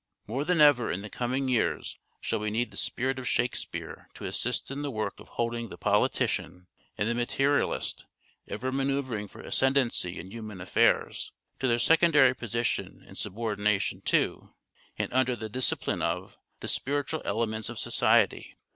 [0.25, 4.25] More than ever in the coming years shall we need the spirit of" Shakespeare" to
[4.25, 6.65] assist in the work of holding the" politician"
[6.97, 8.05] and the materialist,
[8.47, 14.55] ever manoeuvring for ascendancy in human affairs, to their secondary position in subordination to,
[14.97, 18.57] and under the discipline of, the spiritual elements of society.